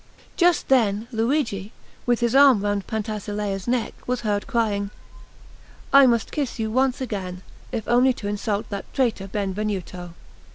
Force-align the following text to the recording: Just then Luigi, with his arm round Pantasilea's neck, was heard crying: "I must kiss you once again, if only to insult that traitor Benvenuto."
Just 0.35 0.67
then 0.67 1.07
Luigi, 1.11 1.71
with 2.07 2.21
his 2.21 2.33
arm 2.33 2.63
round 2.63 2.87
Pantasilea's 2.87 3.67
neck, 3.67 3.93
was 4.07 4.21
heard 4.21 4.47
crying: 4.47 4.89
"I 5.93 6.07
must 6.07 6.31
kiss 6.31 6.57
you 6.57 6.71
once 6.71 7.01
again, 7.01 7.43
if 7.71 7.87
only 7.87 8.11
to 8.13 8.27
insult 8.27 8.71
that 8.71 8.91
traitor 8.95 9.27
Benvenuto." 9.27 10.15